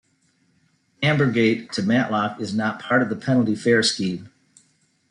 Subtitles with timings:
[1.03, 4.31] Ambergate to Matlock is not part of the penalty fare scheme.